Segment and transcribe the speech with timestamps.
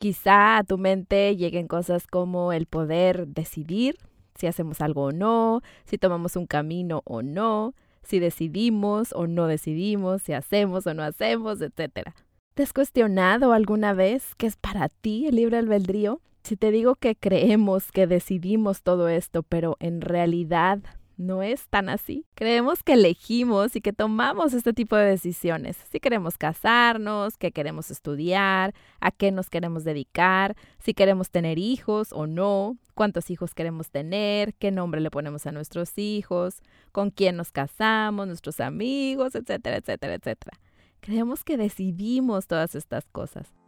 [0.00, 3.98] Quizá a tu mente lleguen cosas como el poder decidir
[4.34, 9.46] si hacemos algo o no, si tomamos un camino o no, si decidimos o no
[9.46, 12.14] decidimos, si hacemos o no hacemos, etc.
[12.54, 16.22] ¿Te has cuestionado alguna vez qué es para ti el libre albedrío?
[16.44, 20.80] Si te digo que creemos que decidimos todo esto, pero en realidad
[21.20, 22.24] no es tan así.
[22.34, 25.76] Creemos que elegimos y que tomamos este tipo de decisiones.
[25.90, 32.12] Si queremos casarnos, qué queremos estudiar, a qué nos queremos dedicar, si queremos tener hijos
[32.12, 37.36] o no, cuántos hijos queremos tener, qué nombre le ponemos a nuestros hijos, con quién
[37.36, 40.58] nos casamos, nuestros amigos, etcétera, etcétera, etcétera.
[41.00, 43.59] Creemos que decidimos todas estas cosas.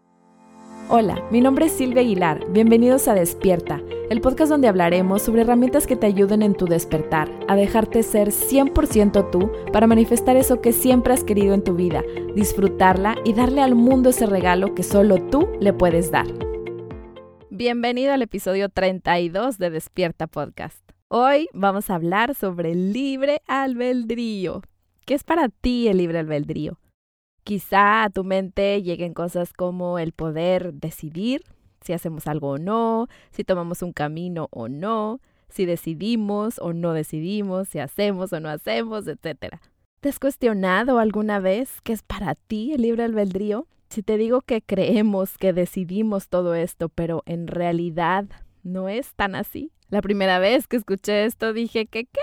[0.88, 2.45] Hola, mi nombre es Silvia Aguilar.
[2.50, 7.30] Bienvenidos a Despierta, el podcast donde hablaremos sobre herramientas que te ayuden en tu despertar,
[7.48, 12.02] a dejarte ser 100% tú para manifestar eso que siempre has querido en tu vida,
[12.34, 16.27] disfrutarla y darle al mundo ese regalo que solo tú le puedes dar.
[17.48, 20.83] Bienvenido al episodio 32 de Despierta Podcast.
[21.08, 24.62] Hoy vamos a hablar sobre el libre albedrío.
[25.06, 26.81] ¿Qué es para ti el libre albedrío?
[27.44, 31.42] Quizá a tu mente lleguen cosas como el poder decidir
[31.80, 36.92] si hacemos algo o no, si tomamos un camino o no, si decidimos o no
[36.92, 39.56] decidimos, si hacemos o no hacemos, etc.
[40.00, 43.66] ¿Te has cuestionado alguna vez qué es para ti el libre albedrío?
[43.90, 48.24] Si te digo que creemos que decidimos todo esto, pero en realidad
[48.62, 49.70] no es tan así.
[49.90, 52.20] La primera vez que escuché esto dije que qué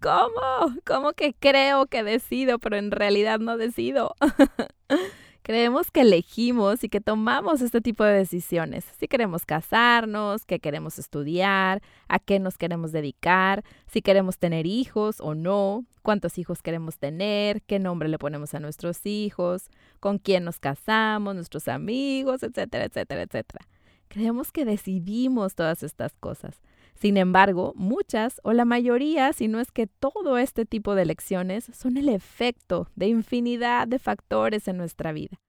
[0.00, 0.76] ¿Cómo?
[0.86, 4.14] ¿Cómo que creo que decido, pero en realidad no decido?
[5.42, 8.84] Creemos que elegimos y que tomamos este tipo de decisiones.
[8.98, 15.16] Si queremos casarnos, qué queremos estudiar, a qué nos queremos dedicar, si queremos tener hijos
[15.20, 20.44] o no, cuántos hijos queremos tener, qué nombre le ponemos a nuestros hijos, con quién
[20.44, 23.66] nos casamos, nuestros amigos, etcétera, etcétera, etcétera.
[24.08, 26.60] Creemos que decidimos todas estas cosas.
[27.00, 31.64] Sin embargo, muchas o la mayoría, si no es que todo este tipo de elecciones,
[31.72, 35.40] son el efecto de infinidad de factores en nuestra vida.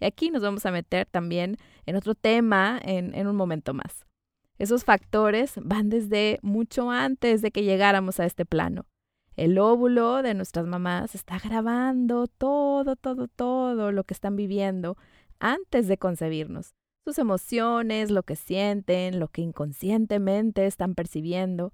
[0.00, 4.04] Y aquí nos vamos a meter también en otro tema en, en un momento más.
[4.58, 8.84] Esos factores van desde mucho antes de que llegáramos a este plano.
[9.36, 14.96] El óvulo de nuestras mamás está grabando todo, todo, todo lo que están viviendo
[15.38, 16.74] antes de concebirnos
[17.06, 21.72] sus emociones, lo que sienten, lo que inconscientemente están percibiendo,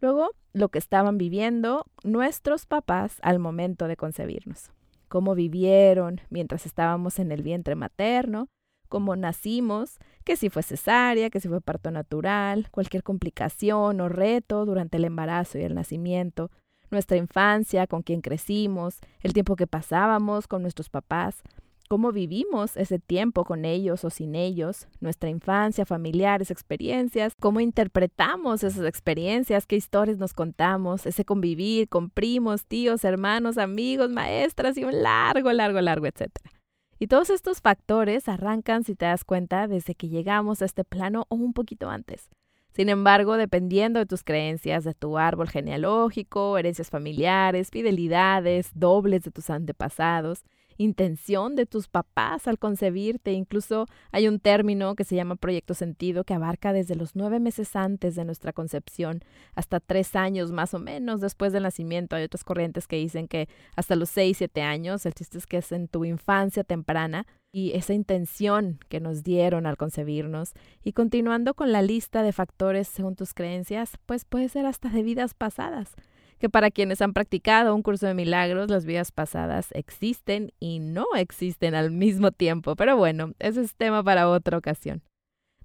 [0.00, 4.70] luego lo que estaban viviendo nuestros papás al momento de concebirnos,
[5.08, 8.48] cómo vivieron mientras estábamos en el vientre materno,
[8.88, 14.64] cómo nacimos, que si fue cesárea, que si fue parto natural, cualquier complicación o reto
[14.64, 16.50] durante el embarazo y el nacimiento,
[16.90, 21.42] nuestra infancia, con quien crecimos, el tiempo que pasábamos con nuestros papás,
[21.90, 28.62] cómo vivimos ese tiempo con ellos o sin ellos, nuestra infancia, familiares, experiencias, cómo interpretamos
[28.62, 34.84] esas experiencias, qué historias nos contamos, ese convivir con primos, tíos, hermanos, amigos, maestras y
[34.84, 36.52] un largo, largo, largo, etcétera.
[37.00, 41.26] Y todos estos factores arrancan, si te das cuenta, desde que llegamos a este plano
[41.28, 42.28] o un poquito antes.
[42.72, 49.32] Sin embargo, dependiendo de tus creencias, de tu árbol genealógico, herencias familiares, fidelidades, dobles de
[49.32, 50.44] tus antepasados,
[50.80, 53.32] intención de tus papás al concebirte.
[53.32, 57.76] Incluso hay un término que se llama proyecto sentido que abarca desde los nueve meses
[57.76, 59.20] antes de nuestra concepción
[59.54, 62.16] hasta tres años más o menos después del nacimiento.
[62.16, 63.46] Hay otras corrientes que dicen que
[63.76, 65.04] hasta los seis, siete años.
[65.04, 69.66] El chiste es que es en tu infancia temprana y esa intención que nos dieron
[69.66, 70.54] al concebirnos.
[70.82, 75.02] Y continuando con la lista de factores según tus creencias, pues puede ser hasta de
[75.02, 75.94] vidas pasadas
[76.40, 81.04] que para quienes han practicado un curso de milagros, las vidas pasadas existen y no
[81.14, 82.74] existen al mismo tiempo.
[82.76, 85.02] Pero bueno, ese es tema para otra ocasión.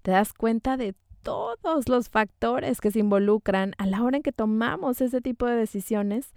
[0.02, 0.94] Te das cuenta de
[1.24, 5.56] todos los factores que se involucran a la hora en que tomamos ese tipo de
[5.56, 6.34] decisiones.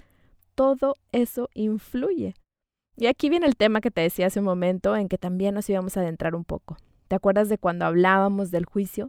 [0.54, 2.34] Todo eso influye.
[2.96, 5.68] Y aquí viene el tema que te decía hace un momento en que también nos
[5.68, 6.76] íbamos a adentrar un poco.
[7.08, 9.08] ¿Te acuerdas de cuando hablábamos del juicio?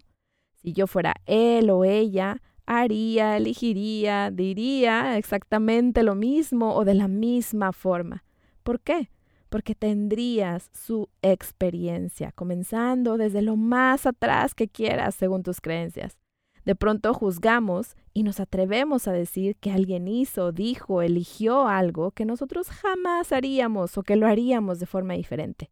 [0.56, 7.08] Si yo fuera él o ella, haría, elegiría, diría exactamente lo mismo o de la
[7.08, 8.24] misma forma.
[8.62, 9.10] ¿Por qué?
[9.50, 16.20] Porque tendrías su experiencia, comenzando desde lo más atrás que quieras según tus creencias.
[16.64, 22.26] De pronto juzgamos y nos atrevemos a decir que alguien hizo, dijo, eligió algo que
[22.26, 25.72] nosotros jamás haríamos o que lo haríamos de forma diferente.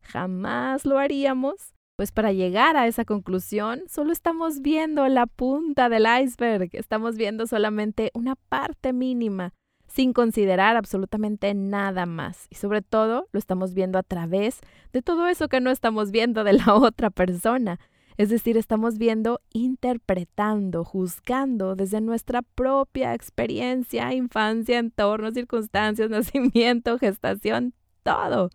[0.00, 6.06] Jamás lo haríamos pues para llegar a esa conclusión, solo estamos viendo la punta del
[6.22, 9.54] iceberg, estamos viendo solamente una parte mínima,
[9.86, 12.48] sin considerar absolutamente nada más.
[12.50, 14.60] Y sobre todo lo estamos viendo a través
[14.92, 17.80] de todo eso que no estamos viendo de la otra persona.
[18.18, 27.72] Es decir, estamos viendo, interpretando, juzgando desde nuestra propia experiencia, infancia, entorno, circunstancias, nacimiento, gestación,
[28.02, 28.50] todo.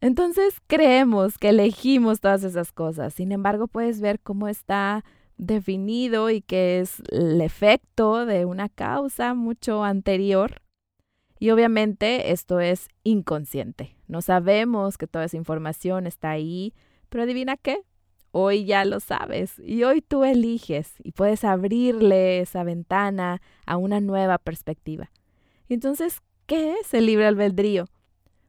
[0.00, 3.12] Entonces creemos que elegimos todas esas cosas.
[3.12, 5.04] Sin embargo, puedes ver cómo está
[5.36, 10.62] definido y que es el efecto de una causa mucho anterior.
[11.38, 13.96] Y obviamente esto es inconsciente.
[14.08, 16.74] No sabemos que toda esa información está ahí,
[17.08, 17.82] pero adivina qué,
[18.32, 24.00] hoy ya lo sabes y hoy tú eliges y puedes abrirle esa ventana a una
[24.00, 25.10] nueva perspectiva.
[25.68, 27.86] Entonces, ¿qué es el libre albedrío?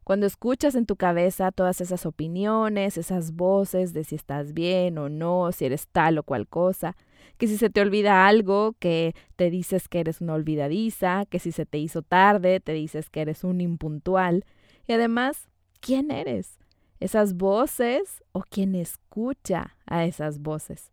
[0.03, 5.09] Cuando escuchas en tu cabeza todas esas opiniones, esas voces de si estás bien o
[5.09, 6.95] no, si eres tal o cual cosa,
[7.37, 11.51] que si se te olvida algo, que te dices que eres una olvidadiza, que si
[11.51, 14.45] se te hizo tarde, te dices que eres un impuntual,
[14.87, 15.47] y además,
[15.79, 16.57] ¿quién eres?
[16.99, 20.91] ¿Esas voces o quien escucha a esas voces?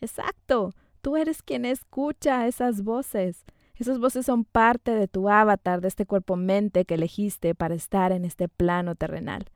[0.00, 3.44] Exacto, tú eres quien escucha a esas voces.
[3.78, 8.24] Esas voces son parte de tu avatar, de este cuerpo-mente que elegiste para estar en
[8.24, 9.50] este plano terrenal.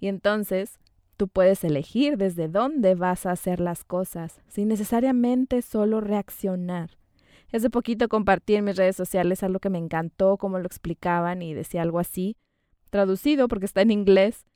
[0.00, 0.78] Y entonces
[1.18, 6.96] tú puedes elegir desde dónde vas a hacer las cosas, sin necesariamente solo reaccionar.
[7.52, 11.52] Hace poquito compartí en mis redes sociales algo que me encantó, como lo explicaban, y
[11.52, 12.36] decía algo así,
[12.88, 14.46] traducido porque está en inglés.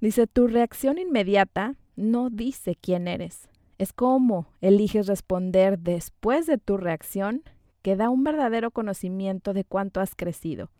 [0.00, 3.48] Dice, tu reacción inmediata no dice quién eres.
[3.78, 7.42] Es cómo eliges responder después de tu reacción
[7.84, 10.70] que da un verdadero conocimiento de cuánto has crecido.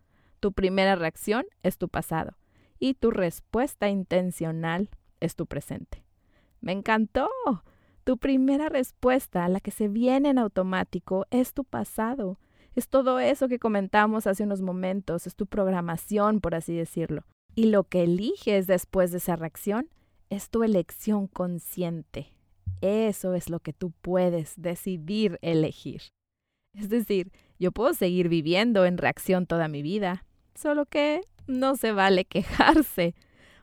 [0.40, 2.38] Tu primera reacción es tu pasado
[2.78, 4.88] y tu respuesta intencional
[5.20, 6.02] es tu presente.
[6.62, 7.28] Me encantó.
[8.04, 12.38] Tu primera respuesta, la que se viene en automático, es tu pasado.
[12.74, 17.24] Es todo eso que comentamos hace unos momentos, es tu programación, por así decirlo.
[17.54, 19.90] Y lo que eliges después de esa reacción
[20.30, 22.32] es tu elección consciente.
[22.80, 26.00] Eso es lo que tú puedes decidir elegir.
[26.74, 30.24] Es decir, yo puedo seguir viviendo en reacción toda mi vida,
[30.54, 33.14] solo que no se vale quejarse.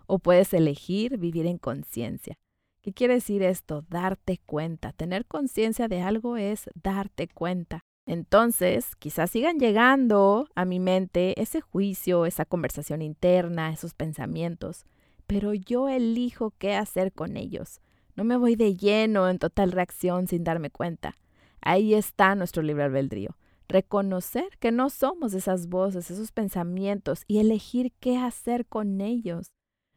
[0.07, 2.37] O puedes elegir vivir en conciencia.
[2.81, 3.85] ¿Qué quiere decir esto?
[3.89, 4.91] Darte cuenta.
[4.91, 7.85] Tener conciencia de algo es darte cuenta.
[8.05, 14.85] Entonces, quizás sigan llegando a mi mente ese juicio, esa conversación interna, esos pensamientos,
[15.27, 17.79] pero yo elijo qué hacer con ellos.
[18.15, 21.15] No me voy de lleno en total reacción sin darme cuenta.
[21.61, 23.37] Ahí está nuestro libre albedrío.
[23.67, 29.53] Reconocer que no somos esas voces, esos pensamientos y elegir qué hacer con ellos.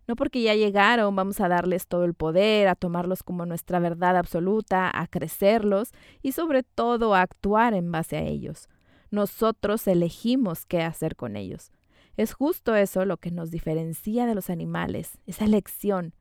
[0.06, 4.16] No porque ya llegaron vamos a darles todo el poder, a tomarlos como nuestra verdad
[4.16, 8.68] absoluta, a crecerlos y sobre todo a actuar en base a ellos.
[9.10, 11.72] Nosotros elegimos qué hacer con ellos.
[12.16, 16.14] Es justo eso lo que nos diferencia de los animales, esa elección,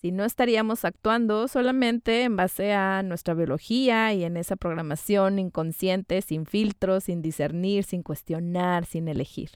[0.00, 6.22] si no estaríamos actuando solamente en base a nuestra biología y en esa programación inconsciente,
[6.22, 9.50] sin filtros, sin discernir, sin cuestionar, sin elegir.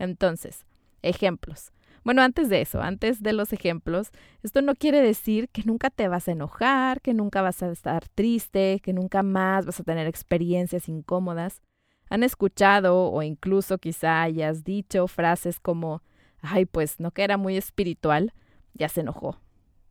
[0.00, 0.66] Entonces,
[1.02, 1.70] ejemplos.
[2.02, 4.10] Bueno, antes de eso, antes de los ejemplos,
[4.42, 8.08] esto no quiere decir que nunca te vas a enojar, que nunca vas a estar
[8.08, 11.62] triste, que nunca más vas a tener experiencias incómodas.
[12.10, 16.02] Han escuchado o incluso quizá hayas dicho frases como,
[16.40, 18.32] ay, pues no que era muy espiritual,
[18.74, 19.38] ya se enojó,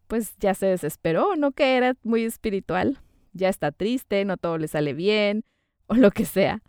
[0.07, 2.99] pues ya se desesperó, no que era muy espiritual,
[3.33, 5.43] ya está triste, no todo le sale bien,
[5.87, 6.61] o lo que sea.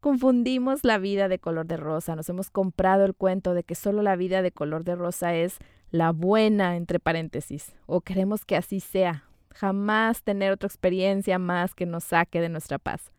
[0.00, 4.02] Confundimos la vida de color de rosa, nos hemos comprado el cuento de que solo
[4.02, 5.58] la vida de color de rosa es
[5.90, 11.86] la buena, entre paréntesis, o queremos que así sea, jamás tener otra experiencia más que
[11.86, 13.12] nos saque de nuestra paz.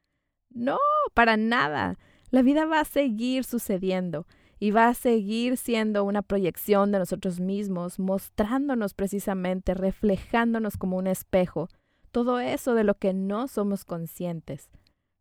[0.50, 0.77] No,
[1.13, 1.98] para nada.
[2.30, 4.27] La vida va a seguir sucediendo
[4.60, 11.08] y va a seguir siendo una proyección de nosotros mismos, mostrándonos precisamente, reflejándonos como un
[11.08, 11.70] espejo,
[12.12, 14.70] todo eso de lo que no somos conscientes.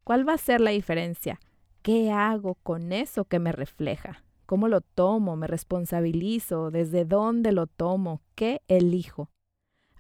[0.05, 1.41] ¿Cuál va a ser la diferencia?
[1.83, 4.25] ¿Qué hago con eso que me refleja?
[4.47, 5.37] ¿Cómo lo tomo?
[5.37, 6.71] ¿Me responsabilizo?
[6.71, 8.23] ¿Desde dónde lo tomo?
[8.35, 9.29] ¿Qué elijo?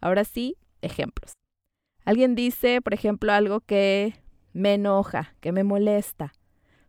[0.01, 1.33] Ahora sí, ejemplos.
[2.05, 4.15] Alguien dice, por ejemplo, algo que
[4.53, 6.33] me enoja, que me molesta.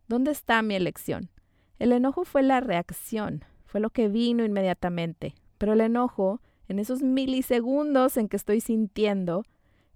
[0.08, 1.32] ¿Dónde está mi elección?
[1.80, 7.02] El enojo fue la reacción, fue lo que vino inmediatamente, pero el enojo, en esos
[7.02, 9.44] milisegundos en que estoy sintiendo,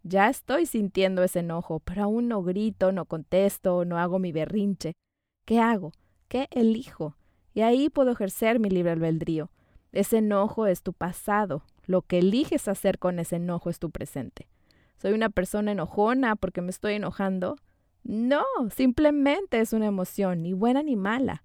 [0.03, 4.93] ya estoy sintiendo ese enojo, pero aún no grito, no contesto, no hago mi berrinche.
[5.45, 5.91] ¿Qué hago?
[6.27, 7.15] ¿Qué elijo?
[7.53, 9.51] Y ahí puedo ejercer mi libre albedrío.
[9.91, 11.63] Ese enojo es tu pasado.
[11.85, 14.47] Lo que eliges hacer con ese enojo es tu presente.
[14.97, 17.57] ¿Soy una persona enojona porque me estoy enojando?
[18.03, 21.43] No, simplemente es una emoción, ni buena ni mala.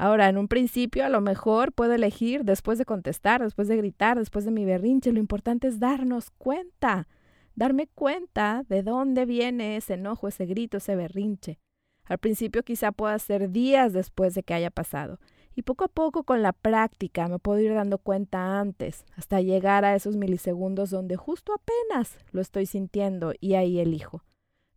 [0.00, 4.18] Ahora, en un principio, a lo mejor puedo elegir después de contestar, después de gritar,
[4.18, 5.12] después de mi berrinche.
[5.12, 7.06] Lo importante es darnos cuenta,
[7.54, 11.58] darme cuenta de dónde viene ese enojo, ese grito, ese berrinche.
[12.06, 15.20] Al principio quizá pueda ser días después de que haya pasado.
[15.54, 19.84] Y poco a poco con la práctica me puedo ir dando cuenta antes, hasta llegar
[19.84, 24.24] a esos milisegundos donde justo apenas lo estoy sintiendo y ahí elijo.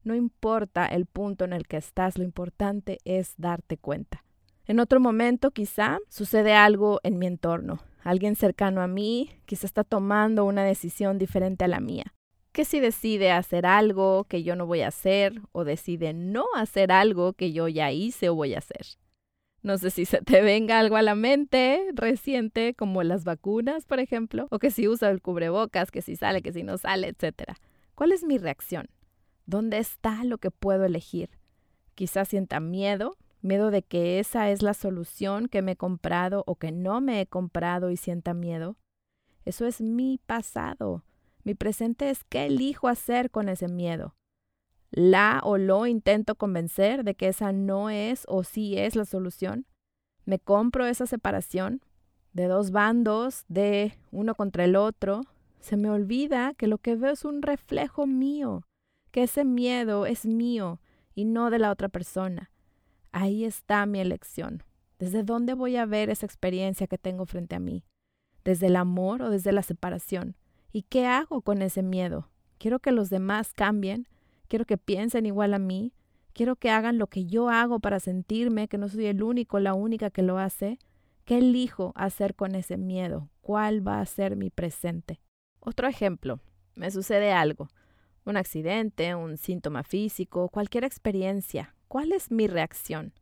[0.04, 4.26] No importa el punto en el que estás, lo importante es darte cuenta.
[4.66, 7.80] En otro momento quizá sucede algo en mi entorno.
[8.02, 12.14] Alguien cercano a mí quizá está tomando una decisión diferente a la mía.
[12.54, 16.92] Que si decide hacer algo que yo no voy a hacer o decide no hacer
[16.92, 18.86] algo que yo ya hice o voy a hacer.
[19.64, 24.00] No sé si se te venga algo a la mente reciente, como las vacunas, por
[24.00, 27.54] ejemplo, o que si usa el cubrebocas, que si sale, que si no sale, etc.
[27.96, 28.90] ¿Cuál es mi reacción?
[29.46, 31.30] ¿Dónde está lo que puedo elegir?
[31.96, 36.56] Quizás sienta miedo, miedo de que esa es la solución que me he comprado o
[36.56, 38.78] que no me he comprado y sienta miedo.
[39.46, 41.04] Eso es mi pasado.
[41.44, 44.16] Mi presente es qué elijo hacer con ese miedo
[44.94, 49.66] la o lo intento convencer de que esa no es o sí es la solución.
[50.24, 51.82] Me compro esa separación
[52.32, 55.22] de dos bandos, de uno contra el otro.
[55.60, 58.68] Se me olvida que lo que veo es un reflejo mío,
[59.12, 60.80] que ese miedo es mío
[61.16, 62.52] y no de la otra persona.
[63.14, 64.64] Ahí está mi elección.
[65.00, 67.86] ¿Desde dónde voy a ver esa experiencia que tengo frente a mí?
[68.44, 70.36] ¿Desde el amor o desde la separación?
[70.74, 72.30] ¿Y qué hago con ese miedo?
[72.58, 74.10] ¿Quiero que los demás cambien?
[74.54, 75.94] quiero que piensen igual a mí,
[76.32, 79.74] quiero que hagan lo que yo hago para sentirme que no soy el único, la
[79.74, 80.78] única que lo hace.
[81.26, 83.32] ¿Qué elijo hacer con ese miedo?
[83.42, 85.22] ¿Cuál va a ser mi presente?
[85.60, 86.40] Otro ejemplo,
[86.76, 87.68] me sucede algo,
[88.26, 91.74] un accidente, un síntoma físico, cualquier experiencia.
[91.94, 93.14] ¿Cuál es mi reacción?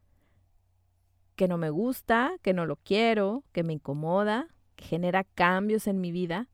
[1.35, 4.47] ¿Que no me gusta, que no lo quiero, que me incomoda,
[4.77, 6.47] que genera cambios en mi vida?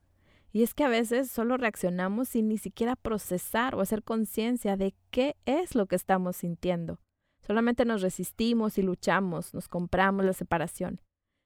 [0.51, 4.95] Y es que a veces solo reaccionamos sin ni siquiera procesar o hacer conciencia de
[5.11, 6.99] qué es lo que estamos sintiendo.
[7.45, 10.99] Solamente nos resistimos y luchamos, nos compramos la separación.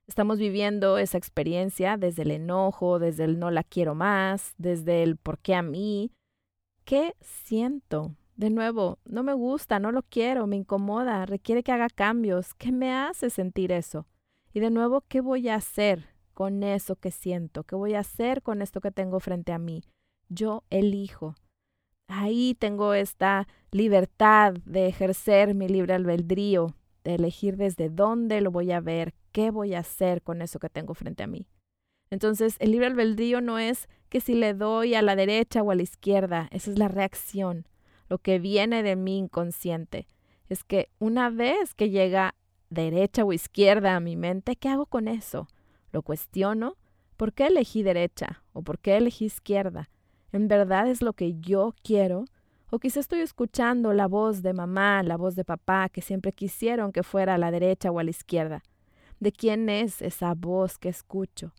[0.07, 5.17] Estamos viviendo esa experiencia desde el enojo, desde el no la quiero más, desde el
[5.17, 6.13] por qué a mí.
[6.85, 8.15] ¿Qué siento?
[8.35, 12.53] De nuevo, no me gusta, no lo quiero, me incomoda, requiere que haga cambios.
[12.55, 14.07] ¿Qué me hace sentir eso?
[14.53, 16.11] Y de nuevo, ¿qué voy a hacer?
[16.41, 17.63] con eso que siento?
[17.65, 19.83] ¿Qué voy a hacer con esto que tengo frente a mí?
[20.27, 21.35] Yo elijo.
[22.07, 28.71] Ahí tengo esta libertad de ejercer mi libre albedrío, de elegir desde dónde lo voy
[28.71, 31.47] a ver, qué voy a hacer con eso que tengo frente a mí.
[32.09, 35.75] Entonces, el libre albedrío no es que si le doy a la derecha o a
[35.75, 37.67] la izquierda, esa es la reacción,
[38.11, 40.05] lo que viene de mi inconsciente.
[40.49, 42.35] Es que una vez que llega
[42.69, 45.47] derecha o izquierda a mi mente, ¿qué hago con eso?
[45.93, 46.75] Lo cuestiono.
[47.15, 48.43] ¿Por qué elegí derecha?
[48.51, 49.89] ¿O por qué elegí izquierda?
[50.33, 52.25] ¿En verdad es lo que yo quiero?
[52.69, 56.91] ¿O quizá estoy escuchando la voz de mamá, la voz de papá, que siempre quisieron
[56.91, 58.61] que fuera a la derecha o a la izquierda?
[59.21, 61.53] ¿De quién es esa voz que escucho?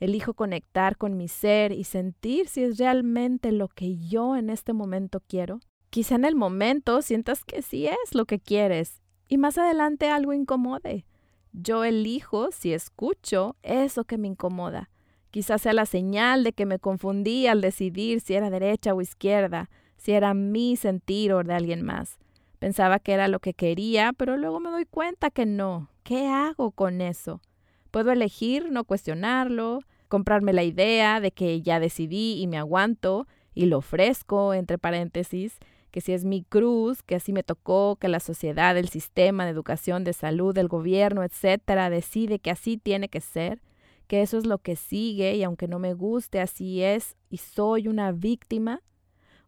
[0.00, 4.72] Elijo conectar con mi ser y sentir si es realmente lo que yo en este
[4.72, 5.60] momento quiero.
[5.90, 10.32] Quizá en el momento sientas que sí es lo que quieres y más adelante algo
[10.32, 11.06] incomode.
[11.52, 14.90] Yo elijo si escucho eso que me incomoda.
[15.30, 19.70] Quizás sea la señal de que me confundí al decidir si era derecha o izquierda,
[19.96, 22.18] si era mi sentir o de alguien más.
[22.58, 25.90] Pensaba que era lo que quería, pero luego me doy cuenta que no.
[26.02, 27.40] ¿Qué hago con eso?
[27.90, 33.66] Puedo elegir no cuestionarlo, comprarme la idea de que ya decidí y me aguanto y
[33.66, 35.58] lo ofrezco, entre paréntesis,
[35.90, 39.50] que si es mi cruz, que así me tocó, que la sociedad, el sistema de
[39.50, 43.62] educación, de salud, el gobierno, etcétera, decide que así tiene que ser,
[44.06, 47.88] que eso es lo que sigue y aunque no me guste, así es y soy
[47.88, 48.82] una víctima,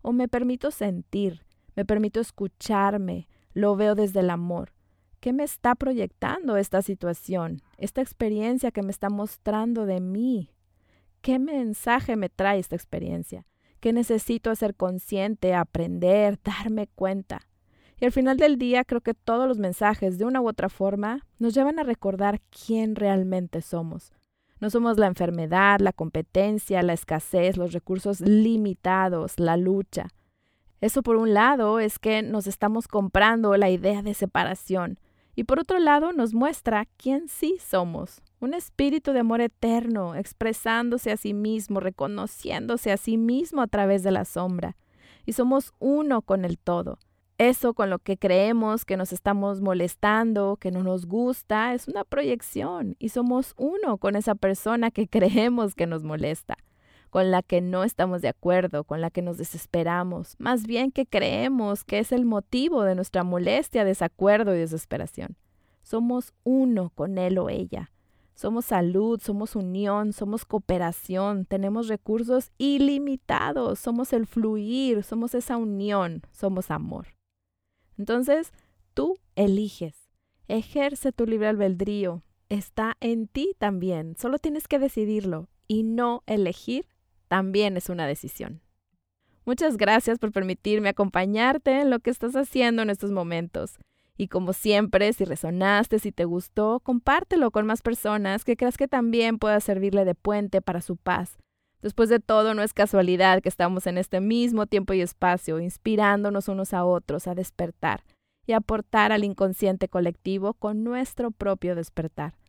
[0.03, 1.45] o me permito sentir,
[1.77, 4.73] me permito escucharme, lo veo desde el amor.
[5.21, 10.51] ¿Qué me está proyectando esta situación, esta experiencia que me está mostrando de mí?
[11.21, 13.45] ¿Qué mensaje me trae esta experiencia?
[13.81, 17.41] Que necesito ser consciente, aprender, darme cuenta.
[18.01, 21.27] Y al final del día creo que todos los mensajes, de una u otra forma,
[21.39, 24.13] nos llevan a recordar quién realmente somos.
[24.59, 30.09] No somos la enfermedad, la competencia, la escasez, los recursos limitados, la lucha.
[30.81, 34.99] Eso por un lado es que nos estamos comprando la idea de separación
[35.35, 41.13] y por otro lado nos muestra quién sí somos, un espíritu de amor eterno, expresándose
[41.13, 44.77] a sí mismo, reconociéndose a sí mismo a través de la sombra.
[45.27, 46.99] Y somos uno con el todo.
[47.41, 52.05] Eso con lo que creemos que nos estamos molestando, que no nos gusta, es una
[52.05, 56.59] proyección y somos uno con esa persona que creemos que nos molesta,
[57.11, 61.07] con la que no estamos de acuerdo, con la que nos desesperamos, más bien que
[61.07, 65.37] creemos que es el motivo de nuestra molestia, desacuerdo y desesperación.
[65.83, 67.91] Somos uno con él o ella.
[68.35, 76.23] Somos salud, somos unión, somos cooperación, tenemos recursos ilimitados, somos el fluir, somos esa unión,
[76.33, 77.09] somos amor.
[77.99, 78.55] Entonces,
[78.95, 80.09] tú eliges,
[80.49, 86.87] ejerce tu libre albedrío, está en ti también, solo tienes que decidirlo y no elegir
[87.31, 88.61] también es una decisión.
[89.45, 93.79] Muchas gracias por permitirme acompañarte en lo que estás haciendo en estos momentos.
[94.17, 98.89] Y como siempre, si resonaste, si te gustó, compártelo con más personas que creas que
[98.89, 101.39] también pueda servirle de puente para su paz.
[101.83, 106.49] Después de todo, no es casualidad que estamos en este mismo tiempo y espacio, inspirándonos
[106.49, 108.03] unos a otros a despertar
[108.45, 112.40] y aportar al inconsciente colectivo con nuestro propio despertar.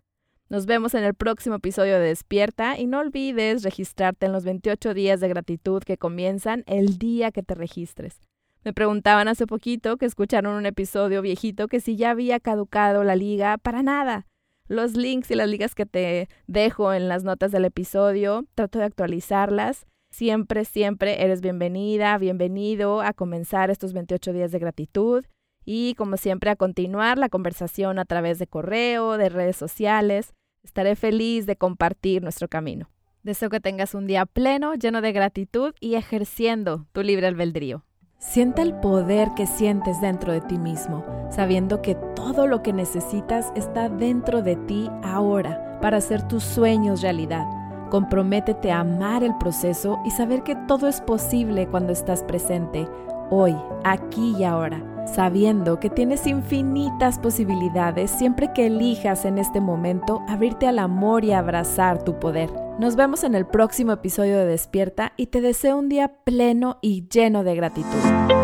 [0.51, 4.93] Nos vemos en el próximo episodio de Despierta y no olvides registrarte en los 28
[4.93, 8.20] días de gratitud que comienzan el día que te registres.
[8.65, 13.15] Me preguntaban hace poquito que escucharon un episodio viejito que si ya había caducado la
[13.15, 14.27] liga, para nada.
[14.67, 18.86] Los links y las ligas que te dejo en las notas del episodio, trato de
[18.86, 19.88] actualizarlas.
[20.10, 25.24] Siempre, siempre eres bienvenida, bienvenido a comenzar estos 28 días de gratitud
[25.63, 30.34] y como siempre a continuar la conversación a través de correo, de redes sociales.
[30.63, 32.89] Estaré feliz de compartir nuestro camino.
[33.23, 37.83] Deseo que tengas un día pleno, lleno de gratitud y ejerciendo tu libre albedrío.
[38.19, 43.51] Sienta el poder que sientes dentro de ti mismo, sabiendo que todo lo que necesitas
[43.55, 47.45] está dentro de ti ahora para hacer tus sueños realidad.
[47.89, 52.87] Comprométete a amar el proceso y saber que todo es posible cuando estás presente,
[53.31, 60.22] hoy, aquí y ahora, sabiendo que tienes infinitas posibilidades siempre que elijas en este momento
[60.27, 62.50] abrirte al amor y abrazar tu poder.
[62.79, 67.08] Nos vemos en el próximo episodio de Despierta y te deseo un día pleno y
[67.08, 68.40] lleno de gratitud.